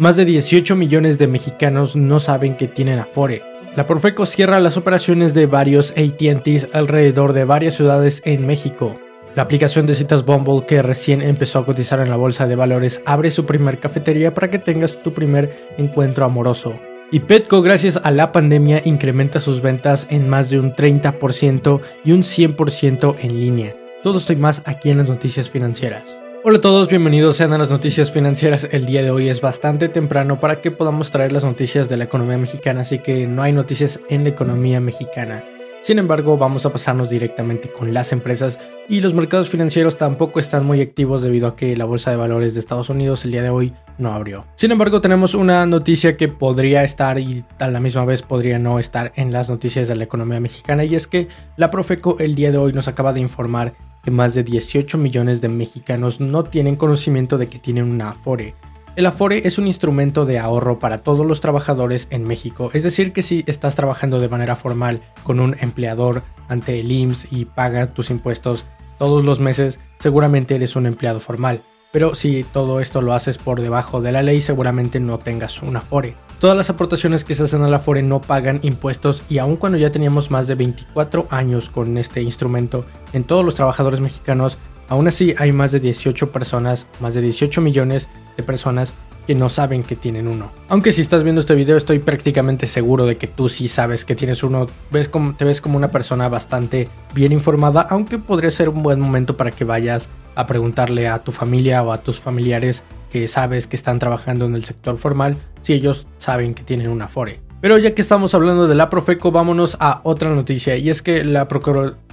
Más 0.00 0.14
de 0.14 0.24
18 0.24 0.76
millones 0.76 1.18
de 1.18 1.26
mexicanos 1.26 1.96
no 1.96 2.20
saben 2.20 2.56
que 2.56 2.68
tienen 2.68 3.00
Afore. 3.00 3.42
La 3.74 3.88
Profeco 3.88 4.26
cierra 4.26 4.60
las 4.60 4.76
operaciones 4.76 5.34
de 5.34 5.46
varios 5.46 5.90
ATTs 5.90 6.68
alrededor 6.72 7.32
de 7.32 7.42
varias 7.42 7.74
ciudades 7.74 8.22
en 8.24 8.46
México. 8.46 8.96
La 9.34 9.42
aplicación 9.42 9.86
de 9.86 9.96
citas 9.96 10.24
Bumble 10.24 10.66
que 10.68 10.82
recién 10.82 11.20
empezó 11.20 11.58
a 11.58 11.66
cotizar 11.66 11.98
en 11.98 12.10
la 12.10 12.16
bolsa 12.16 12.46
de 12.46 12.54
valores 12.54 13.02
abre 13.06 13.32
su 13.32 13.44
primer 13.44 13.80
cafetería 13.80 14.34
para 14.34 14.48
que 14.48 14.60
tengas 14.60 15.02
tu 15.02 15.12
primer 15.12 15.66
encuentro 15.78 16.24
amoroso. 16.24 16.78
Y 17.10 17.18
Petco 17.18 17.60
gracias 17.60 18.00
a 18.00 18.12
la 18.12 18.30
pandemia 18.30 18.82
incrementa 18.84 19.40
sus 19.40 19.60
ventas 19.60 20.06
en 20.10 20.28
más 20.28 20.48
de 20.48 20.60
un 20.60 20.76
30% 20.76 21.80
y 22.04 22.12
un 22.12 22.22
100% 22.22 23.16
en 23.18 23.40
línea. 23.40 23.74
Todo 24.04 24.18
esto 24.18 24.32
y 24.32 24.36
más 24.36 24.62
aquí 24.64 24.90
en 24.90 24.98
las 24.98 25.08
noticias 25.08 25.50
financieras. 25.50 26.20
Hola 26.44 26.58
a 26.58 26.60
todos, 26.60 26.88
bienvenidos 26.88 27.36
sean 27.36 27.52
a 27.52 27.58
las 27.58 27.68
noticias 27.68 28.12
financieras. 28.12 28.68
El 28.70 28.86
día 28.86 29.02
de 29.02 29.10
hoy 29.10 29.28
es 29.28 29.40
bastante 29.40 29.88
temprano 29.88 30.38
para 30.38 30.60
que 30.60 30.70
podamos 30.70 31.10
traer 31.10 31.32
las 31.32 31.42
noticias 31.42 31.88
de 31.88 31.96
la 31.96 32.04
economía 32.04 32.38
mexicana, 32.38 32.82
así 32.82 33.00
que 33.00 33.26
no 33.26 33.42
hay 33.42 33.52
noticias 33.52 33.98
en 34.08 34.22
la 34.22 34.30
economía 34.30 34.78
mexicana. 34.78 35.42
Sin 35.82 35.98
embargo, 35.98 36.38
vamos 36.38 36.64
a 36.64 36.72
pasarnos 36.72 37.10
directamente 37.10 37.72
con 37.72 37.92
las 37.92 38.12
empresas 38.12 38.60
y 38.88 39.00
los 39.00 39.14
mercados 39.14 39.48
financieros 39.48 39.98
tampoco 39.98 40.38
están 40.38 40.64
muy 40.64 40.80
activos 40.80 41.22
debido 41.22 41.48
a 41.48 41.56
que 41.56 41.76
la 41.76 41.86
bolsa 41.86 42.12
de 42.12 42.16
valores 42.16 42.54
de 42.54 42.60
Estados 42.60 42.88
Unidos 42.88 43.24
el 43.24 43.32
día 43.32 43.42
de 43.42 43.50
hoy 43.50 43.74
no 43.98 44.12
abrió. 44.12 44.44
Sin 44.54 44.70
embargo, 44.70 45.00
tenemos 45.00 45.34
una 45.34 45.66
noticia 45.66 46.16
que 46.16 46.28
podría 46.28 46.84
estar 46.84 47.18
y 47.18 47.44
a 47.58 47.68
la 47.68 47.80
misma 47.80 48.04
vez 48.04 48.22
podría 48.22 48.60
no 48.60 48.78
estar 48.78 49.12
en 49.16 49.32
las 49.32 49.50
noticias 49.50 49.88
de 49.88 49.96
la 49.96 50.04
economía 50.04 50.38
mexicana 50.38 50.84
y 50.84 50.94
es 50.94 51.08
que 51.08 51.26
la 51.56 51.70
Profeco 51.72 52.16
el 52.20 52.36
día 52.36 52.52
de 52.52 52.58
hoy 52.58 52.72
nos 52.72 52.86
acaba 52.86 53.12
de 53.12 53.20
informar 53.20 53.87
que 54.08 54.10
más 54.10 54.32
de 54.32 54.42
18 54.42 54.96
millones 54.96 55.42
de 55.42 55.50
mexicanos 55.50 56.18
no 56.18 56.42
tienen 56.42 56.76
conocimiento 56.76 57.36
de 57.36 57.48
que 57.48 57.58
tienen 57.58 57.84
una 57.84 58.08
Afore 58.08 58.54
el 58.96 59.04
Afore 59.04 59.46
es 59.46 59.58
un 59.58 59.66
instrumento 59.66 60.24
de 60.24 60.38
ahorro 60.38 60.78
para 60.78 61.02
todos 61.02 61.26
los 61.26 61.42
trabajadores 61.42 62.08
en 62.10 62.24
México, 62.24 62.70
es 62.72 62.82
decir, 62.82 63.12
que 63.12 63.22
si 63.22 63.44
estás 63.46 63.76
trabajando 63.76 64.18
de 64.18 64.30
manera 64.30 64.56
formal 64.56 65.02
con 65.24 65.40
un 65.40 65.56
empleador 65.60 66.22
ante 66.48 66.80
el 66.80 66.90
IMSS 66.90 67.28
y 67.30 67.44
pagas 67.44 67.92
tus 67.92 68.08
impuestos 68.08 68.64
todos 68.98 69.26
los 69.26 69.40
meses, 69.40 69.78
seguramente 70.00 70.54
eres 70.56 70.74
un 70.74 70.86
empleado 70.86 71.20
formal. 71.20 71.60
Pero 71.90 72.14
si 72.14 72.44
todo 72.44 72.80
esto 72.80 73.00
lo 73.00 73.14
haces 73.14 73.38
por 73.38 73.60
debajo 73.60 74.00
de 74.00 74.12
la 74.12 74.22
ley, 74.22 74.40
seguramente 74.40 75.00
no 75.00 75.18
tengas 75.18 75.62
un 75.62 75.76
Afore. 75.76 76.14
Todas 76.38 76.56
las 76.56 76.70
aportaciones 76.70 77.24
que 77.24 77.34
se 77.34 77.44
hacen 77.44 77.62
al 77.62 77.74
Afore 77.74 78.02
no 78.02 78.20
pagan 78.20 78.60
impuestos 78.62 79.22
y 79.28 79.38
aun 79.38 79.56
cuando 79.56 79.78
ya 79.78 79.90
teníamos 79.90 80.30
más 80.30 80.46
de 80.46 80.54
24 80.54 81.26
años 81.30 81.68
con 81.68 81.96
este 81.98 82.22
instrumento 82.22 82.84
en 83.12 83.24
todos 83.24 83.44
los 83.44 83.54
trabajadores 83.54 84.00
mexicanos, 84.00 84.58
aún 84.88 85.08
así 85.08 85.34
hay 85.38 85.52
más 85.52 85.72
de 85.72 85.80
18 85.80 86.30
personas, 86.30 86.86
más 87.00 87.14
de 87.14 87.22
18 87.22 87.60
millones 87.60 88.08
de 88.36 88.42
personas 88.42 88.92
que 89.28 89.34
no 89.34 89.50
saben 89.50 89.82
que 89.82 89.94
tienen 89.94 90.26
uno. 90.26 90.50
Aunque 90.70 90.90
si 90.90 91.02
estás 91.02 91.22
viendo 91.22 91.42
este 91.42 91.54
video 91.54 91.76
estoy 91.76 91.98
prácticamente 91.98 92.66
seguro 92.66 93.04
de 93.04 93.18
que 93.18 93.26
tú 93.26 93.50
sí 93.50 93.68
sabes 93.68 94.06
que 94.06 94.14
tienes 94.14 94.42
uno, 94.42 94.68
ves 94.90 95.10
como, 95.10 95.34
te 95.34 95.44
ves 95.44 95.60
como 95.60 95.76
una 95.76 95.88
persona 95.88 96.30
bastante 96.30 96.88
bien 97.12 97.32
informada, 97.32 97.82
aunque 97.90 98.16
podría 98.16 98.50
ser 98.50 98.70
un 98.70 98.82
buen 98.82 98.98
momento 98.98 99.36
para 99.36 99.50
que 99.50 99.64
vayas 99.64 100.08
a 100.34 100.46
preguntarle 100.46 101.08
a 101.08 101.18
tu 101.18 101.30
familia 101.30 101.82
o 101.82 101.92
a 101.92 101.98
tus 101.98 102.18
familiares 102.20 102.82
que 103.12 103.28
sabes 103.28 103.66
que 103.66 103.76
están 103.76 103.98
trabajando 103.98 104.46
en 104.46 104.54
el 104.54 104.64
sector 104.64 104.96
formal 104.96 105.36
si 105.60 105.74
ellos 105.74 106.06
saben 106.16 106.54
que 106.54 106.62
tienen 106.62 106.88
una 106.88 107.06
FORE. 107.06 107.38
Pero 107.60 107.76
ya 107.76 107.94
que 107.94 108.00
estamos 108.00 108.32
hablando 108.34 108.66
de 108.66 108.76
la 108.76 108.88
Profeco, 108.88 109.30
vámonos 109.30 109.76
a 109.78 110.00
otra 110.04 110.30
noticia 110.30 110.76
y 110.76 110.88
es 110.88 111.02
que 111.02 111.22
la, 111.22 111.46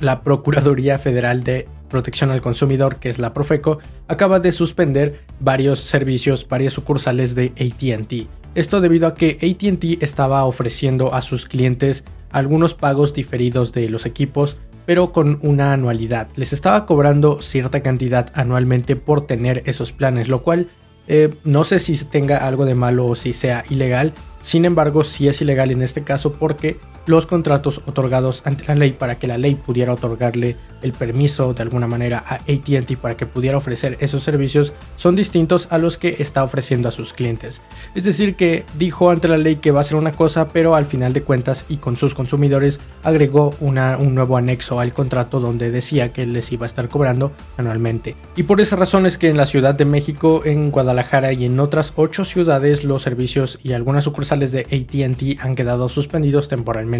la 0.01 0.21
Procuraduría 0.21 0.99
Federal 0.99 1.45
de 1.45 1.69
Protección 1.95 2.29
al 2.29 2.41
Consumidor, 2.41 2.97
que 2.97 3.07
es 3.07 3.19
la 3.19 3.33
Profeco, 3.33 3.79
acaba 4.09 4.41
de 4.41 4.51
suspender 4.51 5.21
varios 5.39 5.79
servicios, 5.79 6.45
varias 6.45 6.73
sucursales 6.73 7.35
de 7.35 7.53
ATT. 7.55 8.27
Esto 8.53 8.81
debido 8.81 9.07
a 9.07 9.13
que 9.13 9.37
ATT 9.41 10.03
estaba 10.03 10.43
ofreciendo 10.43 11.13
a 11.13 11.21
sus 11.21 11.45
clientes 11.45 12.03
algunos 12.31 12.73
pagos 12.73 13.13
diferidos 13.13 13.71
de 13.71 13.87
los 13.87 14.05
equipos, 14.05 14.57
pero 14.85 15.13
con 15.13 15.39
una 15.41 15.71
anualidad. 15.71 16.27
Les 16.35 16.51
estaba 16.51 16.85
cobrando 16.85 17.41
cierta 17.41 17.81
cantidad 17.81 18.29
anualmente 18.33 18.97
por 18.97 19.25
tener 19.25 19.63
esos 19.65 19.93
planes, 19.93 20.27
lo 20.27 20.43
cual 20.43 20.67
eh, 21.07 21.33
no 21.45 21.63
sé 21.63 21.79
si 21.79 21.95
tenga 22.03 22.45
algo 22.45 22.65
de 22.65 22.75
malo 22.75 23.05
o 23.05 23.15
si 23.15 23.31
sea 23.31 23.63
ilegal, 23.69 24.11
sin 24.41 24.65
embargo, 24.65 25.05
sí 25.05 25.29
es 25.29 25.41
ilegal 25.41 25.71
en 25.71 25.81
este 25.81 26.03
caso 26.03 26.33
porque 26.33 26.75
los 27.05 27.25
contratos 27.25 27.81
otorgados 27.85 28.41
ante 28.45 28.65
la 28.65 28.75
ley 28.75 28.91
para 28.91 29.15
que 29.15 29.27
la 29.27 29.37
ley 29.37 29.55
pudiera 29.55 29.93
otorgarle 29.93 30.55
el 30.81 30.93
permiso 30.93 31.53
de 31.53 31.63
alguna 31.63 31.87
manera 31.87 32.23
a 32.25 32.35
ATT 32.35 32.97
para 33.01 33.17
que 33.17 33.25
pudiera 33.25 33.57
ofrecer 33.57 33.97
esos 33.99 34.23
servicios 34.23 34.73
son 34.97 35.15
distintos 35.15 35.67
a 35.71 35.77
los 35.77 35.97
que 35.97 36.17
está 36.19 36.43
ofreciendo 36.43 36.89
a 36.89 36.91
sus 36.91 37.13
clientes. 37.13 37.61
Es 37.95 38.03
decir, 38.03 38.35
que 38.35 38.65
dijo 38.77 39.09
ante 39.09 39.27
la 39.27 39.37
ley 39.37 39.57
que 39.57 39.71
va 39.71 39.81
a 39.81 39.83
ser 39.83 39.97
una 39.97 40.11
cosa, 40.11 40.49
pero 40.49 40.75
al 40.75 40.85
final 40.85 41.13
de 41.13 41.23
cuentas 41.23 41.65
y 41.69 41.77
con 41.77 41.97
sus 41.97 42.13
consumidores 42.13 42.79
agregó 43.03 43.55
un 43.59 43.75
nuevo 44.15 44.37
anexo 44.37 44.79
al 44.79 44.93
contrato 44.93 45.39
donde 45.39 45.71
decía 45.71 46.13
que 46.13 46.25
les 46.25 46.51
iba 46.51 46.65
a 46.65 46.67
estar 46.67 46.87
cobrando 46.89 47.31
anualmente. 47.57 48.15
Y 48.35 48.43
por 48.43 48.61
esa 48.61 48.75
razón 48.75 49.05
es 49.05 49.17
que 49.17 49.29
en 49.29 49.37
la 49.37 49.45
Ciudad 49.45 49.75
de 49.75 49.85
México, 49.85 50.43
en 50.45 50.71
Guadalajara 50.71 51.33
y 51.33 51.45
en 51.45 51.59
otras 51.59 51.93
ocho 51.95 52.25
ciudades 52.25 52.83
los 52.83 53.01
servicios 53.01 53.59
y 53.63 53.73
algunas 53.73 54.03
sucursales 54.03 54.51
de 54.51 54.61
ATT 54.61 55.43
han 55.43 55.55
quedado 55.55 55.89
suspendidos 55.89 56.47
temporalmente. 56.47 56.94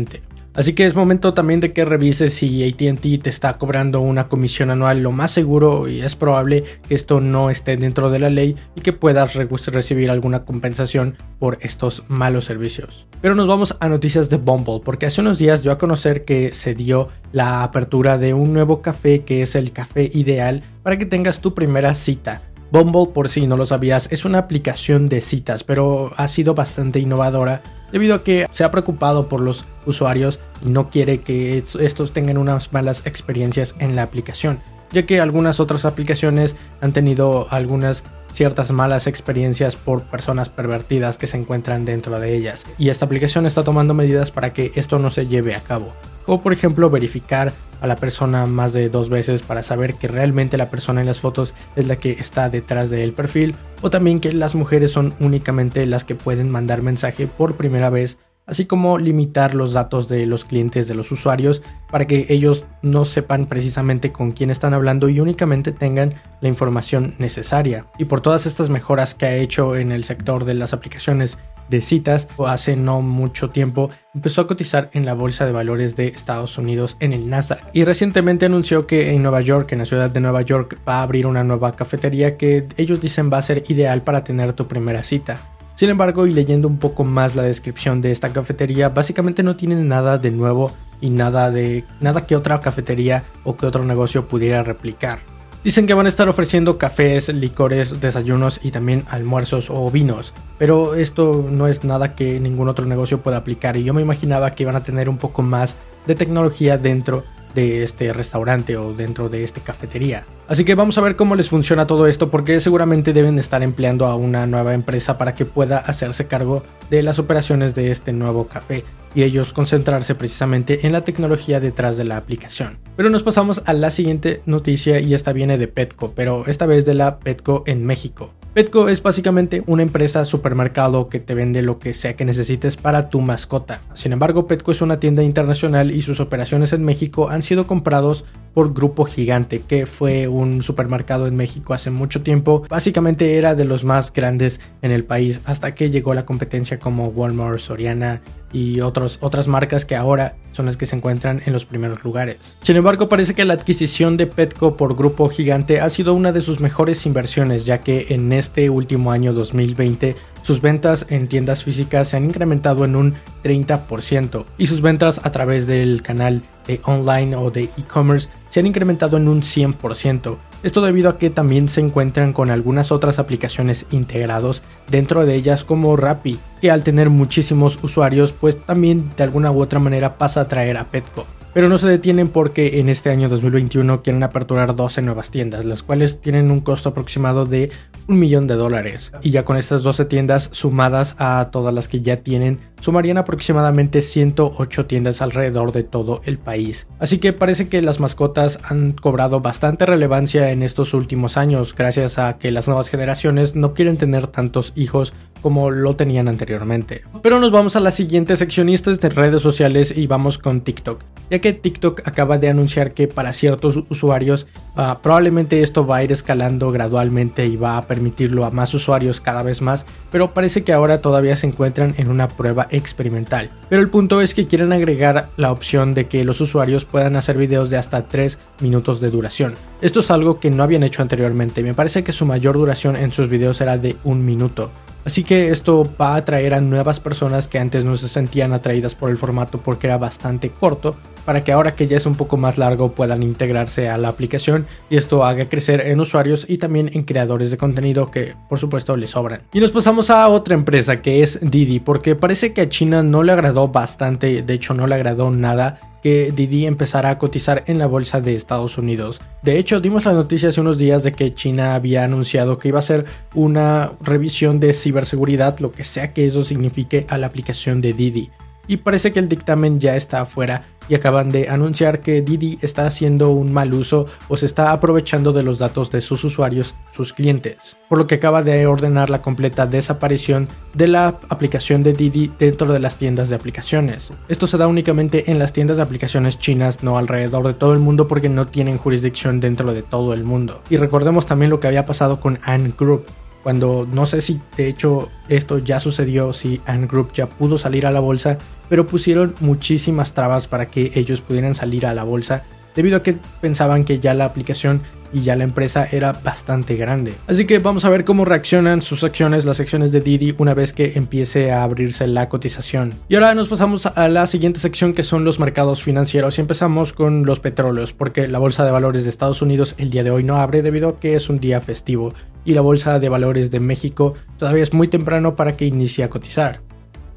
Así 0.56 0.72
que 0.72 0.86
es 0.86 0.96
momento 0.96 1.34
también 1.34 1.60
de 1.60 1.74
que 1.74 1.84
revises 1.84 2.34
si 2.34 2.64
ATT 2.64 3.22
te 3.22 3.30
está 3.30 3.58
cobrando 3.58 4.00
una 4.00 4.30
comisión 4.30 4.70
anual. 4.70 5.02
Lo 5.02 5.12
más 5.12 5.32
seguro 5.32 5.90
y 5.90 6.00
es 6.00 6.16
probable 6.16 6.64
que 6.88 6.96
esto 6.96 7.20
no 7.20 7.50
esté 7.50 7.76
dentro 7.76 8.10
de 8.10 8.20
la 8.20 8.30
ley 8.30 8.56
y 8.74 8.80
que 8.80 8.94
puedas 8.94 9.36
recibir 9.36 10.10
alguna 10.10 10.46
compensación 10.46 11.18
por 11.40 11.58
estos 11.60 12.04
malos 12.08 12.46
servicios. 12.46 13.06
Pero 13.20 13.36
nos 13.36 13.48
vamos 13.48 13.76
a 13.82 13.90
noticias 13.90 14.30
de 14.30 14.38
Bumble, 14.38 14.80
porque 14.84 15.08
hace 15.08 15.20
unos 15.20 15.40
días 15.40 15.62
dio 15.62 15.74
a 15.74 15.78
conocer 15.78 16.24
que 16.24 16.54
se 16.54 16.74
dio 16.74 17.10
la 17.34 17.64
apertura 17.64 18.18
de 18.18 18.34
un 18.34 18.54
nuevo 18.54 18.82
café 18.82 19.24
que 19.24 19.42
es 19.42 19.56
el 19.56 19.74
café 19.74 20.10
ideal 20.14 20.64
para 20.84 20.98
que 20.98 21.06
tengas 21.06 21.42
tu 21.42 21.54
primera 21.54 21.94
cita. 21.96 22.42
Bumble, 22.72 23.14
por 23.14 23.30
si 23.30 23.46
no 23.46 23.58
lo 23.58 23.66
sabías, 23.66 24.08
es 24.12 24.26
una 24.26 24.40
aplicación 24.40 25.08
de 25.08 25.22
citas, 25.22 25.64
pero 25.64 26.14
ha 26.18 26.28
sido 26.28 26.56
bastante 26.56 27.00
innovadora 27.00 27.62
debido 27.96 28.16
a 28.16 28.24
que 28.26 28.46
se 28.52 28.66
ha 28.66 28.72
preocupado 28.72 29.30
por 29.30 29.40
los 29.40 29.64
usuarios 29.86 30.38
y 30.66 30.70
no 30.70 30.90
quiere 30.90 31.22
que 31.22 31.64
estos 31.80 32.12
tengan 32.12 32.38
unas 32.38 32.74
malas 32.74 33.04
experiencias 33.06 33.74
en 33.80 33.96
la 33.96 34.02
aplicación, 34.02 34.60
ya 34.92 35.06
que 35.06 35.22
algunas 35.22 35.62
otras 35.62 35.86
aplicaciones 35.86 36.58
han 36.82 36.92
tenido 36.92 37.48
algunas 37.52 38.04
ciertas 38.34 38.74
malas 38.74 39.08
experiencias 39.08 39.78
por 39.78 40.04
personas 40.04 40.50
pervertidas 40.50 41.18
que 41.18 41.28
se 41.28 41.38
encuentran 41.38 41.86
dentro 41.86 42.20
de 42.20 42.36
ellas. 42.36 42.66
Y 42.78 42.90
esta 42.90 43.06
aplicación 43.06 43.46
está 43.46 43.64
tomando 43.64 43.94
medidas 43.94 44.30
para 44.30 44.52
que 44.52 44.74
esto 44.76 45.00
no 45.00 45.10
se 45.10 45.28
lleve 45.28 45.56
a 45.56 45.62
cabo. 45.62 45.94
Como 46.26 46.42
por 46.42 46.54
ejemplo 46.54 46.90
verificar 46.90 47.54
a 47.82 47.88
la 47.88 47.98
persona 47.98 48.46
más 48.46 48.74
de 48.74 48.90
dos 48.90 49.10
veces 49.10 49.42
para 49.42 49.62
saber 49.64 49.96
que 49.96 50.08
realmente 50.08 50.58
la 50.58 50.70
persona 50.70 51.02
en 51.02 51.08
las 51.08 51.20
fotos 51.20 51.54
es 51.76 51.88
la 51.88 51.98
que 51.98 52.12
está 52.14 52.50
detrás 52.50 52.90
del 52.90 53.14
perfil. 53.14 53.56
O 53.82 53.90
también 53.90 54.20
que 54.20 54.34
las 54.34 54.56
mujeres 54.56 54.92
son 54.92 55.14
únicamente 55.20 55.86
las 55.86 56.06
que 56.06 56.16
pueden 56.16 56.50
mandar 56.50 56.82
mensaje 56.82 57.28
por 57.28 57.56
primera 57.56 57.90
vez 57.90 58.18
así 58.48 58.66
como 58.66 58.98
limitar 58.98 59.56
los 59.56 59.74
datos 59.74 60.08
de 60.08 60.26
los 60.26 60.46
clientes 60.46 60.88
de 60.88 60.96
los 60.96 61.12
usuarios 61.12 61.62
para 61.90 62.06
que 62.06 62.28
ellos 62.30 62.66
no 62.82 63.06
sepan 63.06 63.48
precisamente 63.48 64.12
con 64.12 64.32
quién 64.32 64.50
están 64.52 64.74
hablando 64.74 65.10
y 65.10 65.20
únicamente 65.20 65.72
tengan 65.72 66.14
la 66.42 66.50
información 66.50 67.16
necesaria. 67.18 67.88
Y 67.98 68.06
por 68.06 68.22
todas 68.22 68.46
estas 68.46 68.70
mejoras 68.70 69.16
que 69.16 69.26
ha 69.26 69.36
hecho 69.36 69.76
en 69.76 69.92
el 69.92 70.04
sector 70.04 70.46
de 70.46 70.54
las 70.54 70.74
aplicaciones 70.74 71.38
de 71.70 71.82
citas, 71.82 72.28
hace 72.46 72.76
no 72.76 73.02
mucho 73.02 73.50
tiempo 73.50 73.90
empezó 74.14 74.42
a 74.42 74.48
cotizar 74.48 74.90
en 74.94 75.06
la 75.06 75.14
bolsa 75.14 75.46
de 75.46 75.52
valores 75.52 75.96
de 75.96 76.08
Estados 76.08 76.58
Unidos 76.58 76.98
en 77.00 77.14
el 77.14 77.30
NASA 77.30 77.60
y 77.74 77.84
recientemente 77.84 78.46
anunció 78.46 78.88
que 78.88 79.14
en 79.14 79.22
Nueva 79.22 79.42
York, 79.42 79.72
en 79.72 79.80
la 79.80 79.86
ciudad 79.86 80.10
de 80.10 80.20
Nueva 80.20 80.42
York, 80.42 80.80
va 80.88 81.00
a 81.00 81.04
abrir 81.04 81.28
una 81.28 81.44
nueva 81.44 81.76
cafetería 81.76 82.38
que 82.38 82.68
ellos 82.78 83.02
dicen 83.02 83.32
va 83.32 83.40
a 83.40 83.42
ser 83.42 83.64
ideal 83.68 84.02
para 84.02 84.24
tener 84.24 84.54
tu 84.54 84.68
primera 84.68 85.04
cita. 85.04 85.40
Sin 85.76 85.90
embargo, 85.90 86.26
y 86.26 86.34
leyendo 86.34 86.70
un 86.70 86.78
poco 86.78 87.04
más 87.04 87.36
la 87.36 87.44
descripción 87.44 88.02
de 88.02 88.12
esta 88.12 88.32
cafetería, 88.32 88.90
básicamente 88.90 89.44
no 89.44 89.58
tienen 89.58 89.90
nada 89.90 90.18
de 90.18 90.32
nuevo 90.32 90.72
y 91.02 91.10
nada 91.10 91.52
de 91.52 91.84
nada 92.00 92.26
que 92.26 92.38
otra 92.38 92.62
cafetería 92.62 93.24
o 93.44 93.58
que 93.58 93.66
otro 93.66 93.84
negocio 93.84 94.28
pudiera 94.28 94.64
replicar. 94.64 95.20
Dicen 95.66 95.88
que 95.88 95.96
van 95.96 96.06
a 96.06 96.10
estar 96.10 96.30
ofreciendo 96.30 96.78
cafés, 96.78 97.28
licores, 97.30 98.00
desayunos 98.00 98.60
y 98.62 98.70
también 98.70 99.04
almuerzos 99.10 99.72
o 99.72 99.90
vinos, 99.90 100.32
pero 100.60 100.94
esto 100.94 101.44
no 101.50 101.68
es 101.68 101.84
nada 101.84 102.14
que 102.16 102.40
ningún 102.40 102.70
otro 102.70 102.86
negocio 102.86 103.24
pueda 103.24 103.38
aplicar 103.38 103.76
y 103.76 103.84
yo 103.84 103.92
me 103.92 104.04
imaginaba 104.04 104.54
que 104.54 104.62
iban 104.62 104.76
a 104.76 104.84
tener 104.84 105.10
un 105.10 105.18
poco 105.18 105.42
más 105.42 105.76
de 106.06 106.14
tecnología 106.14 106.78
dentro 106.78 107.24
de 107.56 107.82
este 107.82 108.14
restaurante 108.14 108.78
o 108.78 108.94
dentro 108.94 109.28
de 109.28 109.44
esta 109.44 109.60
cafetería. 109.60 110.24
Así 110.48 110.64
que 110.64 110.76
vamos 110.76 110.98
a 110.98 111.02
ver 111.02 111.16
cómo 111.16 111.36
les 111.36 111.50
funciona 111.50 111.88
todo 111.88 112.06
esto 112.06 112.30
porque 112.30 112.60
seguramente 112.60 113.14
deben 113.14 113.40
estar 113.40 113.64
empleando 113.64 114.06
a 114.06 114.16
una 114.16 114.46
nueva 114.46 114.76
empresa 114.76 115.18
para 115.18 115.34
que 115.34 115.46
pueda 115.46 115.78
hacerse 115.78 116.28
cargo 116.28 116.64
de 116.92 117.02
las 117.02 117.18
operaciones 117.18 117.74
de 117.74 117.90
este 117.90 118.14
nuevo 118.14 118.48
café 118.48 118.84
y 119.16 119.24
ellos 119.24 119.54
concentrarse 119.54 120.14
precisamente 120.14 120.86
en 120.86 120.92
la 120.92 121.02
tecnología 121.02 121.60
detrás 121.60 121.98
de 121.98 122.04
la 122.04 122.18
aplicación. 122.18 122.78
Pero 122.96 123.10
nos 123.10 123.24
pasamos 123.24 123.64
a 123.66 123.74
la 123.74 123.90
siguiente 123.90 124.42
noticia 124.46 125.00
y 125.00 125.16
esta 125.16 125.34
viene 125.34 125.58
de 125.58 125.68
Petco, 125.68 126.14
pero 126.16 126.46
esta 126.46 126.68
vez 126.68 126.86
de 126.86 126.94
la 126.94 127.18
Petco 127.20 127.64
en 127.66 127.86
México. 127.86 128.32
Petco 128.56 128.88
es 128.88 129.04
básicamente 129.04 129.64
una 129.68 129.84
empresa 129.84 130.24
supermercado 130.24 131.10
que 131.10 131.20
te 131.20 131.36
vende 131.36 131.62
lo 131.62 131.78
que 131.78 131.94
sea 131.94 132.16
que 132.16 132.24
necesites 132.24 132.78
para 132.78 133.10
tu 133.10 133.20
mascota. 133.20 133.82
Sin 133.96 134.14
embargo, 134.14 134.48
Petco 134.48 134.72
es 134.72 134.82
una 134.82 134.98
tienda 134.98 135.24
internacional 135.24 135.92
y 135.92 136.02
sus 136.02 136.22
operaciones 136.22 136.72
en 136.72 136.86
México 136.86 137.30
han 137.30 137.44
sido 137.44 137.68
comprados 137.68 138.24
por 138.54 138.74
Grupo 138.74 139.04
Gigante, 139.04 139.60
que 139.60 139.86
fue 139.86 140.30
un 140.40 140.64
supermercado 140.64 141.28
en 141.28 141.36
México 141.36 141.74
hace 141.74 141.90
mucho 141.90 142.22
tiempo. 142.22 142.64
Básicamente 142.70 143.38
era 143.38 143.56
de 143.56 143.66
los 143.66 143.84
más 143.84 144.14
grandes 144.14 144.60
en 144.82 144.92
el 144.92 145.04
país 145.04 145.42
hasta 145.46 145.76
que 145.76 145.90
llegó 145.90 146.14
la 146.14 146.26
competencia 146.26 146.80
como 146.80 147.08
Walmart, 147.08 147.60
Soriana 147.60 148.22
y 148.52 148.80
otros, 148.80 149.18
otras 149.22 149.48
marcas 149.48 149.86
que 149.86 149.96
ahora 149.96 150.36
son 150.52 150.66
las 150.66 150.78
que 150.78 150.86
se 150.86 150.96
encuentran 150.96 151.42
en 151.46 151.52
los 151.52 151.66
primeros 151.66 152.04
lugares. 152.04 152.56
Sin 152.62 152.78
embargo, 152.78 153.10
parece 153.10 153.34
que 153.34 153.44
la 153.44 153.54
adquisición 153.54 154.16
de 154.16 154.28
Petco 154.28 154.78
por 154.78 154.96
Grupo 154.96 155.28
Gigante 155.28 155.82
ha 155.82 155.90
sido 155.90 156.14
una 156.14 156.32
de 156.32 156.42
sus 156.42 156.62
mejores 156.62 157.06
inversiones, 157.06 157.66
ya 157.66 157.80
que 157.80 158.08
en 158.10 158.32
este 158.32 158.70
último 158.70 159.12
año 159.12 159.34
2020 159.34 160.16
sus 160.42 160.62
ventas 160.62 161.08
en 161.10 161.28
tiendas 161.28 161.64
físicas 161.64 162.10
se 162.10 162.18
han 162.18 162.26
incrementado 162.26 162.86
en 162.86 162.96
un 162.96 163.16
30% 163.44 164.46
y 164.58 164.68
sus 164.68 164.82
ventas 164.82 165.20
a 165.24 165.32
través 165.32 165.68
del 165.68 166.02
canal 166.02 166.44
de 166.68 166.82
online 166.84 167.36
o 167.36 167.52
de 167.52 167.70
e-commerce 167.78 168.30
se 168.50 168.60
han 168.60 168.68
incrementado 168.68 169.18
en 169.18 169.28
un 169.28 169.42
100%. 169.42 170.38
Esto 170.64 170.82
debido 170.82 171.10
a 171.10 171.18
que 171.18 171.30
también 171.30 171.70
se 171.70 171.82
encuentran 171.82 172.34
con 172.34 172.50
algunas 172.50 172.92
otras 172.92 173.20
aplicaciones 173.20 173.86
integrados 173.92 174.64
dentro 174.90 175.26
de 175.26 175.36
ellas 175.36 175.64
como 175.64 175.96
Rappi, 175.96 176.40
que 176.62 176.72
al 176.72 176.84
tener 176.84 177.10
muchísimos 177.10 177.78
usuarios 177.84 178.34
pues 178.34 178.58
también 178.58 179.12
de 179.16 179.24
alguna 179.24 179.52
u 179.52 179.62
otra 179.62 179.80
manera 179.80 180.18
pasa 180.18 180.42
a 180.42 180.48
traer 180.48 180.78
a 180.78 180.86
Petco 180.86 181.26
pero 181.56 181.70
no 181.70 181.78
se 181.78 181.88
detienen 181.88 182.28
porque 182.28 182.82
en 182.82 182.90
este 182.90 183.10
año 183.10 183.30
2021 183.30 184.04
quieren 184.04 184.24
aperturar 184.24 184.76
12 184.76 185.02
nuevas 185.02 185.32
tiendas, 185.32 185.64
las 185.64 185.84
cuales 185.84 186.20
tienen 186.20 186.52
un 186.52 186.60
costo 186.60 186.90
aproximado 186.90 187.46
de 187.46 187.72
un 188.10 188.20
millón 188.20 188.46
de 188.46 188.56
dólares. 188.56 189.14
Y 189.22 189.30
ya 189.30 189.46
con 189.46 189.56
estas 189.56 189.82
12 189.82 190.04
tiendas 190.04 190.50
sumadas 190.52 191.16
a 191.18 191.52
todas 191.54 191.74
las 191.74 191.88
que 191.88 192.02
ya 192.02 192.18
tienen, 192.18 192.60
sumarían 192.82 193.18
aproximadamente 193.18 194.02
108 194.02 194.86
tiendas 194.86 195.22
alrededor 195.22 195.72
de 195.72 195.84
todo 195.84 196.20
el 196.26 196.38
país. 196.40 196.88
Así 197.00 197.20
que 197.20 197.32
parece 197.32 197.70
que 197.70 197.82
las 197.82 198.02
mascotas 198.02 198.60
han 198.68 198.92
cobrado 198.92 199.40
bastante 199.40 199.86
relevancia 199.86 200.52
en 200.52 200.62
estos 200.62 200.94
últimos 200.94 201.38
años, 201.38 201.74
gracias 201.74 202.20
a 202.20 202.38
que 202.38 202.52
las 202.52 202.68
nuevas 202.68 202.90
generaciones 202.90 203.56
no 203.56 203.74
quieren 203.74 203.96
tener 203.96 204.28
tantos 204.28 204.74
hijos 204.76 205.14
como 205.46 205.70
lo 205.70 205.96
tenían 205.96 206.28
anteriormente. 206.28 207.04
Pero 207.22 207.40
nos 207.40 207.52
vamos 207.52 207.76
a 207.76 207.80
la 207.80 207.92
siguiente 207.92 208.36
seccionistas 208.36 209.00
de 209.00 209.10
redes 209.10 209.44
sociales 209.44 209.96
y 209.96 210.08
vamos 210.08 210.40
con 210.40 210.62
TikTok, 210.62 211.04
ya 211.30 211.40
que 211.40 211.54
TikTok 211.54 212.02
acaba 212.06 212.38
de 212.38 212.50
anunciar 212.50 212.94
que 212.94 213.08
para 213.08 213.34
ciertos 213.34 213.84
usuarios 213.90 214.48
uh, 214.78 215.02
probablemente 215.02 215.62
esto 215.62 215.86
va 215.86 215.98
a 215.98 216.04
ir 216.04 216.12
escalando 216.12 216.72
gradualmente 216.72 217.46
y 217.46 217.56
va 217.56 217.78
a 217.78 217.82
permitirlo 217.84 218.46
a 218.46 218.52
más 218.52 218.74
usuarios 218.74 219.22
cada 219.22 219.44
vez 219.44 219.62
más, 219.62 219.86
pero 220.12 220.34
parece 220.34 220.64
que 220.64 220.74
ahora 220.74 221.02
todavía 221.02 221.38
se 221.38 221.48
encuentran 221.48 221.96
en 221.98 222.10
una 222.10 222.28
prueba 222.28 222.68
experimental. 222.70 223.50
Pero 223.70 223.82
el 223.82 223.90
punto 223.90 224.22
es 224.22 224.34
que 224.34 224.48
quieren 224.48 224.74
agregar 224.74 225.30
la 225.38 225.52
opción 225.52 225.94
de 225.94 226.08
que 226.08 226.24
los 226.24 226.42
usuarios 226.42 226.86
puedan 226.86 227.16
hacer 227.16 227.38
videos 227.38 227.70
de 227.70 227.78
hasta 227.78 228.04
3 228.04 228.38
minutos 228.62 229.02
de 229.02 229.10
duración. 229.10 229.56
Esto 229.82 230.00
es 230.00 230.12
algo 230.12 230.40
que 230.40 230.52
no 230.52 230.64
habían 230.64 230.84
hecho 230.84 231.02
anteriormente, 231.02 231.64
me 231.64 231.74
parece 231.74 232.04
que 232.04 232.14
su 232.14 232.26
mayor 232.26 232.56
duración 232.56 232.96
en 232.96 233.12
sus 233.12 233.30
videos 233.30 233.62
era 233.62 233.78
de 233.78 233.96
un 234.04 234.26
minuto. 234.26 234.72
Así 235.06 235.24
que 235.24 235.50
esto 235.50 235.88
va 236.02 236.16
a 236.16 236.18
atraer 236.18 236.56
a 236.56 236.62
nuevas 236.62 237.00
personas 237.00 237.48
que 237.48 237.60
antes 237.60 237.86
no 237.86 237.96
se 237.96 238.08
sentían 238.08 238.54
atraídas 238.54 238.96
por 238.96 239.12
el 239.12 239.20
formato 239.20 239.60
porque 239.60 239.86
era 239.86 240.00
bastante 240.00 240.50
corto, 240.50 240.96
para 241.26 241.44
que 241.44 241.52
ahora 241.52 241.76
que 241.76 241.88
ya 241.88 241.98
es 241.98 242.06
un 242.06 242.16
poco 242.16 242.38
más 242.38 242.58
largo 242.58 242.92
puedan 242.92 243.24
integrarse 243.24 243.90
a 243.90 243.98
la 243.98 244.10
aplicación 244.10 244.66
y 244.90 244.98
esto 244.98 245.26
haga 245.26 245.50
crecer 245.50 245.82
en 245.82 246.00
usuarios 246.00 246.46
y 246.48 246.58
también 246.58 246.92
en 246.94 247.04
creadores 247.04 247.52
de 247.52 247.58
contenido 247.58 248.12
que 248.12 248.36
por 248.48 248.60
supuesto 248.60 248.96
les 248.96 249.12
sobran. 249.12 249.42
Y 249.54 249.60
nos 249.60 249.72
pasamos 249.72 250.10
a 250.10 250.28
otra 250.28 250.54
empresa 250.54 251.02
que 251.02 251.24
es 251.24 251.40
Didi, 251.42 251.80
porque 251.80 252.16
parece 252.16 252.54
que 252.54 252.62
a 252.62 252.70
China 252.70 253.04
no 253.04 253.24
le 253.24 253.32
agradó 253.32 253.68
bastante, 253.68 254.44
de 254.44 254.54
hecho 254.54 254.74
no 254.74 254.88
le 254.88 254.96
agradó 254.96 255.32
nada 255.32 255.80
que 256.06 256.32
Didi 256.32 256.68
empezará 256.68 257.10
a 257.10 257.18
cotizar 257.18 257.64
en 257.66 257.80
la 257.80 257.88
bolsa 257.88 258.22
de 258.22 258.36
Estados 258.36 258.78
Unidos. 258.78 259.22
De 259.42 259.58
hecho, 259.58 259.80
dimos 259.80 260.06
la 260.06 260.14
noticia 260.14 260.50
hace 260.50 260.62
unos 260.62 260.78
días 260.78 261.02
de 261.02 261.14
que 261.14 261.34
China 261.34 261.74
había 261.74 262.04
anunciado 262.04 262.60
que 262.60 262.68
iba 262.68 262.78
a 262.78 262.82
hacer 262.82 263.06
una 263.34 263.94
revisión 264.02 264.60
de 264.60 264.74
ciberseguridad, 264.74 265.58
lo 265.58 265.72
que 265.72 265.84
sea 265.84 266.14
que 266.14 266.28
eso 266.28 266.44
signifique, 266.44 267.08
a 267.10 267.18
la 267.18 267.26
aplicación 267.26 267.82
de 267.82 267.94
Didi. 267.94 268.30
Y 268.68 268.78
parece 268.78 269.12
que 269.12 269.20
el 269.20 269.30
dictamen 269.30 269.80
ya 269.80 269.96
está 269.96 270.22
afuera 270.22 270.66
y 270.88 270.96
acaban 270.96 271.32
de 271.32 271.50
anunciar 271.50 272.02
que 272.02 272.22
Didi 272.22 272.58
está 272.62 272.86
haciendo 272.86 273.32
un 273.32 273.52
mal 273.52 273.74
uso 273.74 274.08
o 274.28 274.38
se 274.38 274.46
está 274.46 274.72
aprovechando 274.72 275.34
de 275.34 275.44
los 275.44 275.60
datos 275.60 275.90
de 275.92 276.02
sus 276.02 276.24
usuarios, 276.24 276.76
sus 276.92 277.14
clientes, 277.14 277.78
por 277.90 277.98
lo 277.98 278.08
que 278.08 278.16
acaba 278.16 278.44
de 278.44 278.68
ordenar 278.68 279.10
la 279.10 279.22
completa 279.22 279.66
desaparición 279.66 280.48
de 280.74 280.88
la 280.88 281.08
aplicación 281.30 281.84
de 281.84 281.94
Didi 281.94 282.32
dentro 282.38 282.72
de 282.72 282.80
las 282.80 282.98
tiendas 282.98 283.30
de 283.30 283.36
aplicaciones. 283.36 284.12
Esto 284.28 284.48
se 284.48 284.58
da 284.58 284.68
únicamente 284.68 285.32
en 285.32 285.40
las 285.40 285.54
tiendas 285.54 285.78
de 285.78 285.84
aplicaciones 285.84 286.40
chinas, 286.40 286.84
no 286.84 286.98
alrededor 286.98 287.48
de 287.48 287.54
todo 287.54 287.74
el 287.74 287.80
mundo 287.80 288.08
porque 288.08 288.30
no 288.30 288.48
tienen 288.48 288.78
jurisdicción 288.78 289.40
dentro 289.40 289.74
de 289.74 289.82
todo 289.82 290.14
el 290.14 290.24
mundo. 290.24 290.62
Y 290.70 290.78
recordemos 290.78 291.26
también 291.26 291.50
lo 291.52 291.60
que 291.60 291.68
había 291.68 291.86
pasado 291.86 292.20
con 292.20 292.40
Ant 292.44 292.78
Group, 292.78 293.06
cuando 293.44 293.88
no 293.92 294.08
sé 294.08 294.22
si 294.22 294.42
de 294.58 294.68
hecho 294.68 295.10
esto 295.30 295.60
ya 295.60 295.80
sucedió, 295.80 296.34
si 296.34 296.62
Ant 296.66 296.90
Group 296.90 297.14
ya 297.14 297.28
pudo 297.28 297.60
salir 297.60 297.86
a 297.86 297.92
la 297.92 298.00
bolsa, 298.00 298.40
pero 298.70 298.88
pusieron 298.88 299.36
muchísimas 299.40 300.14
trabas 300.14 300.48
para 300.48 300.68
que 300.68 300.92
ellos 300.96 301.22
pudieran 301.22 301.56
salir 301.56 301.86
a 301.86 301.94
la 301.94 302.04
bolsa 302.04 302.44
debido 302.76 302.98
a 302.98 303.04
que 303.04 303.18
pensaban 303.42 303.86
que 303.86 304.00
ya 304.00 304.14
la 304.14 304.26
aplicación 304.26 304.82
y 305.14 305.22
ya 305.22 305.36
la 305.38 305.46
empresa 305.46 305.88
era 305.90 306.12
bastante 306.12 306.76
grande. 306.76 307.14
Así 307.28 307.46
que 307.46 307.60
vamos 307.60 307.86
a 307.86 307.90
ver 307.90 308.04
cómo 308.04 308.26
reaccionan 308.26 308.82
sus 308.82 309.04
acciones, 309.06 309.46
las 309.46 309.62
acciones 309.62 309.94
de 309.94 310.02
Didi, 310.02 310.36
una 310.38 310.54
vez 310.54 310.74
que 310.74 310.94
empiece 310.96 311.54
a 311.54 311.64
abrirse 311.64 312.06
la 312.08 312.28
cotización. 312.28 312.94
Y 313.08 313.16
ahora 313.16 313.34
nos 313.34 313.48
pasamos 313.48 313.86
a 313.86 314.08
la 314.10 314.28
siguiente 314.28 314.60
sección 314.60 314.94
que 314.94 315.04
son 315.04 315.24
los 315.24 315.40
mercados 315.40 315.82
financieros 315.82 316.38
y 316.38 316.42
empezamos 316.42 316.92
con 316.92 317.26
los 317.26 317.40
petróleos, 317.40 317.94
porque 317.94 318.28
la 318.28 318.40
bolsa 318.40 318.66
de 318.66 318.72
valores 318.72 319.06
de 319.06 319.10
Estados 319.10 319.42
Unidos 319.42 319.76
el 319.78 319.90
día 319.90 320.04
de 320.04 320.12
hoy 320.12 320.24
no 320.24 320.36
abre 320.36 320.62
debido 320.62 320.90
a 320.90 321.00
que 321.00 321.16
es 321.16 321.30
un 321.30 321.40
día 321.40 321.62
festivo 321.62 322.14
y 322.44 322.54
la 322.54 322.62
Bolsa 322.62 323.00
de 323.00 323.10
Valores 323.10 323.52
de 323.52 323.60
México 323.60 324.14
todavía 324.38 324.64
es 324.64 324.74
muy 324.74 324.88
temprano 324.88 325.36
para 325.36 325.58
que 325.58 325.66
inicie 325.66 326.04
a 326.04 326.10
cotizar. 326.10 326.62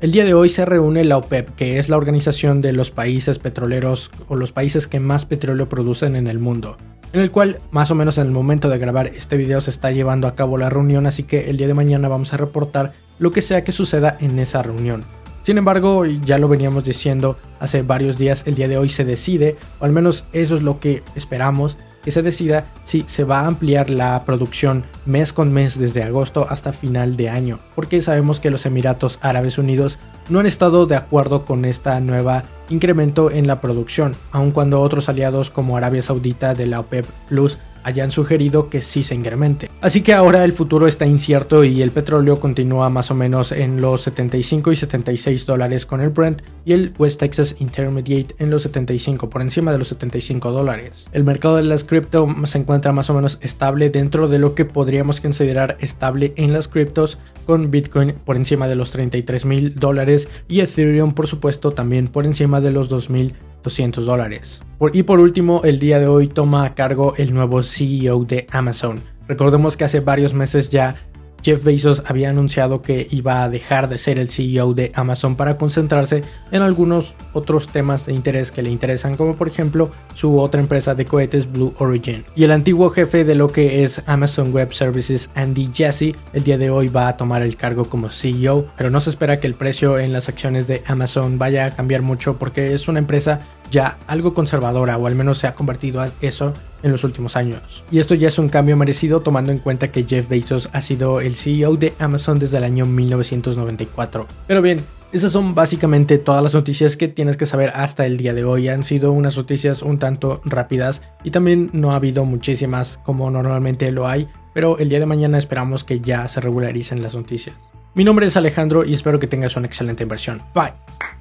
El 0.00 0.12
día 0.12 0.25
de 0.25 0.33
hoy 0.33 0.49
se 0.49 0.64
reúne 0.64 1.02
la 1.02 1.17
OPEP, 1.17 1.57
que 1.57 1.81
es 1.81 1.88
la 1.88 1.97
organización 1.97 2.61
de 2.61 2.73
los 2.73 2.93
países 2.93 3.40
petroleros 3.40 4.12
o 4.28 4.37
los 4.37 4.52
países 4.52 4.87
que 4.87 5.00
más 5.00 5.25
petróleo 5.25 5.69
producen 5.69 6.14
en 6.14 6.28
el 6.28 6.38
mundo, 6.38 6.76
en 7.12 7.21
el 7.21 7.33
cual 7.33 7.59
más 7.73 7.90
o 7.90 7.97
menos 7.97 8.17
en 8.17 8.26
el 8.26 8.31
momento 8.31 8.69
de 8.69 8.78
grabar 8.78 9.09
este 9.09 9.37
video 9.37 9.61
se 9.61 9.71
está 9.71 9.90
llevando 9.90 10.28
a 10.28 10.37
cabo 10.37 10.57
la 10.57 10.71
reunión, 10.71 11.07
así 11.07 11.25
que 11.25 11.50
el 11.50 11.57
día 11.57 11.67
de 11.67 11.75
mañana 11.75 12.07
vamos 12.07 12.33
a 12.33 12.37
reportar 12.37 12.93
lo 13.19 13.33
que 13.33 13.43
sea 13.43 13.64
que 13.64 13.73
suceda 13.73 14.17
en 14.21 14.38
esa 14.38 14.62
reunión. 14.62 15.02
Sin 15.43 15.59
embargo, 15.59 16.07
ya 16.07 16.38
lo 16.38 16.47
veníamos 16.47 16.85
diciendo 16.85 17.37
hace 17.59 17.83
varios 17.83 18.19
días, 18.19 18.45
el 18.47 18.55
día 18.55 18.69
de 18.69 18.78
hoy 18.78 18.90
se 18.90 19.05
decide, 19.05 19.57
o 19.81 19.85
al 19.85 19.90
menos 19.90 20.26
eso 20.33 20.55
es 20.55 20.62
lo 20.62 20.78
que 20.78 21.02
esperamos, 21.17 21.76
que 22.09 22.12
se 22.12 22.23
decida 22.23 22.65
si 22.85 23.05
se 23.07 23.23
va 23.23 23.41
a 23.41 23.47
ampliar 23.47 23.91
la 23.91 24.25
producción 24.25 24.85
mes 25.05 25.35
con 25.35 25.53
mes 25.53 25.79
desde 25.79 26.03
agosto 26.03 26.47
hasta 26.49 26.73
final 26.73 27.19
de 27.19 27.29
año, 27.29 27.59
porque 27.75 28.00
sabemos 28.00 28.41
que 28.41 28.49
los 28.49 28.65
Emiratos 28.65 29.19
Árabes 29.21 29.59
Unidos 29.59 29.99
no 30.31 30.41
han 30.41 30.47
estado 30.47 30.87
de 30.87 30.97
acuerdo 30.97 31.45
con 31.45 31.67
esta 31.67 32.00
nueva 32.00 32.45
incremento 32.71 33.31
en 33.31 33.47
la 33.47 33.61
producción, 33.61 34.17
aun 34.33 34.53
cuando 34.53 34.81
otros 34.81 35.11
aliados 35.11 35.50
como 35.50 35.77
Arabia 35.77 36.00
Saudita 36.00 36.55
de 36.55 36.67
la 36.67 36.81
OPEP 36.81 37.05
Plus 37.29 37.59
hayan 37.85 38.11
sugerido 38.11 38.69
que 38.69 38.83
sí 38.83 39.03
se 39.03 39.15
incremente. 39.15 39.71
Así 39.81 40.03
que 40.03 40.13
ahora 40.13 40.45
el 40.45 40.53
futuro 40.53 40.87
está 40.89 41.07
incierto 41.07 41.65
y 41.65 41.83
el 41.83 41.91
petróleo 41.91 42.41
continúa 42.41 42.91
más 42.91 43.11
o 43.11 43.15
menos 43.15 43.53
en 43.53 43.81
los 43.81 44.03
75 44.03 44.73
y 44.73 44.77
76 44.77 45.47
dólares 45.47 45.87
con 45.87 46.01
el 46.01 46.11
Brent 46.11 46.43
y 46.65 46.73
el 46.73 46.93
West 46.99 47.21
Texas 47.21 47.57
Intermediate 47.61 48.35
en 48.39 48.51
los 48.51 48.63
75, 48.63 49.31
por 49.31 49.41
encima 49.43 49.73
de 49.73 49.79
los 49.79 49.89
75 49.89 50.51
dólares. 50.51 51.07
El 51.13 51.25
mercado 51.25 51.57
de 51.57 51.63
las 51.63 51.85
cripto 51.85 52.29
se 52.45 52.59
encuentra 52.59 52.93
más 52.93 53.09
o 53.11 53.15
menos 53.15 53.39
estable 53.41 53.91
dentro 53.91 54.29
de 54.29 54.39
lo 54.39 54.55
que 54.55 54.65
podríamos 54.65 55.21
considerar 55.21 55.77
estable 55.81 56.33
en 56.37 56.53
las 56.53 56.69
criptos, 56.69 57.19
con 57.47 57.71
Bitcoin 57.71 58.15
por 58.25 58.37
encima 58.37 58.69
de 58.69 58.75
los 58.75 58.91
33 58.91 59.45
mil 59.45 59.75
dólares 59.75 60.29
y 60.49 60.61
Ethereum 60.61 61.15
por 61.15 61.27
supuesto 61.27 61.71
también 61.71 62.09
por 62.09 62.27
encima 62.27 62.61
de 62.61 62.73
los 62.73 62.89
2000 62.89 63.35
200 63.62 64.07
dólares. 64.07 64.61
Y 64.93 65.03
por 65.03 65.21
último, 65.21 65.62
el 65.65 65.79
día 65.79 65.99
de 65.99 66.07
hoy 66.07 66.29
toma 66.29 66.65
a 66.65 66.75
cargo 66.75 67.15
el 67.17 67.35
nuevo 67.35 67.62
CEO 67.62 68.25
de 68.25 68.47
Amazon. 68.50 69.00
Recordemos 69.27 69.77
que 69.77 69.85
hace 69.85 70.00
varios 70.00 70.33
meses 70.33 70.69
ya 70.71 70.97
Jeff 71.42 71.62
Bezos 71.62 72.02
había 72.07 72.30
anunciado 72.30 72.83
que 72.83 73.07
iba 73.11 73.42
a 73.42 73.49
dejar 73.49 73.88
de 73.88 73.99
ser 73.99 74.18
el 74.18 74.28
CEO 74.28 74.75
de 74.75 74.92
Amazon 74.95 75.37
para 75.37 75.57
concentrarse 75.57 76.23
en 76.50 76.62
algunos 76.62 77.14
otros 77.33 77.68
temas 77.68 78.07
de 78.07 78.12
interés 78.12 78.52
que 78.52 78.62
le 78.62 78.71
interesan, 78.71 79.16
como 79.16 79.37
por 79.37 79.49
ejemplo 79.49 79.90
su 80.14 80.38
otra 80.38 80.61
empresa 80.61 80.95
de 80.95 81.04
cohetes 81.04 81.50
Blue 81.50 81.75
Origin. 81.78 82.25
Y 82.35 82.45
el 82.45 82.52
antiguo 82.52 82.90
jefe 82.90 83.25
de 83.25 83.35
lo 83.35 83.52
que 83.52 83.85
es 83.85 84.02
Amazon 84.07 84.52
Web 84.52 84.73
Services, 84.73 85.30
Andy 85.35 85.71
Jassy, 85.75 86.16
el 86.33 86.45
día 86.45 86.59
de 86.59 86.71
hoy 86.71 86.88
va 86.88 87.09
a 87.09 87.16
tomar 87.16 87.42
el 87.42 87.57
cargo 87.57 87.88
como 87.88 88.11
CEO, 88.11 88.66
pero 88.76 88.90
no 88.90 89.00
se 89.00 89.11
espera 89.11 89.40
que 89.40 89.47
el 89.47 89.54
precio 89.54 89.99
en 89.99 90.12
las 90.12 90.28
acciones 90.28 90.66
de 90.66 90.83
Amazon 90.87 91.38
vaya 91.38 91.66
a 91.66 91.71
cambiar 91.71 92.02
mucho 92.02 92.38
porque 92.38 92.75
es 92.75 92.88
una 92.88 92.99
empresa 92.99 93.40
ya 93.71 93.99
algo 94.07 94.35
conservadora 94.35 94.97
o 94.97 95.07
al 95.07 95.15
menos 95.15 95.39
se 95.39 95.47
ha 95.47 95.55
convertido 95.55 96.01
a 96.01 96.11
eso 96.21 96.53
en 96.83 96.93
los 96.93 97.05
últimos 97.05 97.37
años. 97.37 97.85
Y 97.91 97.99
esto 97.99 98.15
ya 98.15 98.29
es 98.29 98.39
un 98.39 98.49
cambio 98.49 98.77
merecido 98.77 99.21
tomando 99.21 99.53
en 99.53 99.59
cuenta 99.59 99.91
que 99.91 100.05
Jeff 100.05 100.29
Bezos 100.29 100.69
ha 100.73 100.83
sido 100.83 101.21
el 101.21 101.35
CEO 101.35 101.77
de 101.77 101.93
Amazon 101.99 102.39
desde 102.39 102.59
el 102.59 102.65
año 102.65 102.87
1994. 102.87 104.27
Pero 104.47 104.63
bien, 104.63 104.81
esas 105.13 105.33
son 105.33 105.55
básicamente 105.55 106.19
todas 106.19 106.43
las 106.43 106.55
noticias 106.55 106.97
que 106.97 107.09
tienes 107.09 107.37
que 107.37 107.47
saber 107.47 107.73
hasta 107.75 108.07
el 108.07 108.19
día 108.19 108.35
de 108.35 108.45
hoy. 108.45 108.69
Han 108.69 108.85
sido 108.85 109.13
unas 109.13 109.37
noticias 109.37 109.83
un 109.83 109.99
tanto 109.99 110.41
rápidas 110.45 111.03
y 111.25 111.31
también 111.31 111.71
no 111.73 111.93
ha 111.93 111.97
habido 111.97 112.25
muchísimas 112.25 112.99
como 113.05 113.31
normalmente 113.31 113.91
lo 113.91 114.07
hay, 114.07 114.29
pero 114.53 114.79
el 114.79 114.89
día 114.89 115.01
de 115.01 115.07
mañana 115.07 115.39
esperamos 115.39 115.85
que 115.85 116.01
ya 116.01 116.29
se 116.29 116.41
regularicen 116.41 117.03
las 117.03 117.15
noticias. 117.15 117.57
Mi 117.95 118.05
nombre 118.05 118.27
es 118.27 118.37
Alejandro 118.37 118.85
y 118.85 118.95
espero 118.95 119.19
que 119.19 119.27
tengas 119.27 119.57
una 119.57 119.67
excelente 119.67 120.03
inversión. 120.03 120.43
Bye. 120.55 121.18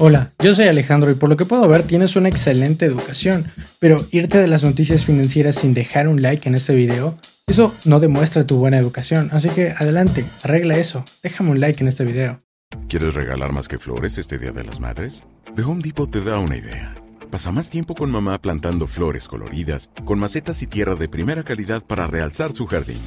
Hola, 0.00 0.30
yo 0.38 0.54
soy 0.54 0.66
Alejandro 0.66 1.10
y 1.10 1.14
por 1.14 1.28
lo 1.28 1.36
que 1.36 1.44
puedo 1.44 1.66
ver 1.66 1.82
tienes 1.82 2.14
una 2.14 2.28
excelente 2.28 2.86
educación, 2.86 3.50
pero 3.80 3.98
irte 4.12 4.38
de 4.38 4.46
las 4.46 4.62
noticias 4.62 5.04
financieras 5.04 5.56
sin 5.56 5.74
dejar 5.74 6.06
un 6.06 6.22
like 6.22 6.48
en 6.48 6.54
este 6.54 6.72
video, 6.72 7.18
eso 7.48 7.74
no 7.84 7.98
demuestra 7.98 8.46
tu 8.46 8.58
buena 8.58 8.78
educación, 8.78 9.28
así 9.32 9.48
que 9.48 9.72
adelante, 9.76 10.24
arregla 10.44 10.76
eso, 10.76 11.04
déjame 11.24 11.50
un 11.50 11.58
like 11.58 11.82
en 11.82 11.88
este 11.88 12.04
video. 12.04 12.40
¿Quieres 12.88 13.14
regalar 13.14 13.52
más 13.52 13.66
que 13.66 13.80
flores 13.80 14.18
este 14.18 14.38
Día 14.38 14.52
de 14.52 14.62
las 14.62 14.78
Madres? 14.78 15.24
The 15.56 15.62
Home 15.62 15.82
Depot 15.82 16.08
te 16.08 16.22
da 16.22 16.38
una 16.38 16.56
idea. 16.56 16.94
Pasa 17.28 17.50
más 17.50 17.68
tiempo 17.68 17.96
con 17.96 18.12
mamá 18.12 18.40
plantando 18.40 18.86
flores 18.86 19.26
coloridas, 19.26 19.90
con 20.04 20.20
macetas 20.20 20.62
y 20.62 20.68
tierra 20.68 20.94
de 20.94 21.08
primera 21.08 21.42
calidad 21.42 21.82
para 21.82 22.06
realzar 22.06 22.52
su 22.52 22.66
jardín. 22.66 23.00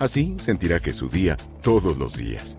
Así 0.00 0.34
sentirá 0.40 0.80
que 0.80 0.90
es 0.90 0.96
su 0.96 1.08
día 1.08 1.36
todos 1.62 1.98
los 1.98 2.16
días. 2.16 2.58